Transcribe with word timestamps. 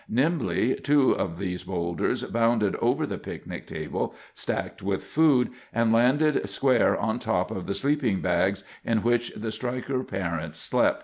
Nimbly, 0.09 0.77
two 0.77 1.11
of 1.15 1.37
these 1.37 1.63
boulders 1.63 2.23
bounded 2.23 2.75
over 2.77 3.05
the 3.05 3.19
picnic 3.19 3.67
table, 3.67 4.15
stacked 4.33 4.81
with 4.81 5.03
food, 5.03 5.51
and 5.71 5.93
landed 5.93 6.49
squarely 6.49 6.97
on 6.97 7.19
top 7.19 7.51
of 7.51 7.67
the 7.67 7.75
sleeping 7.75 8.19
bags 8.19 8.63
in 8.83 9.03
which 9.03 9.31
the 9.35 9.51
Stryker 9.51 10.03
parents 10.03 10.57
slept. 10.57 10.99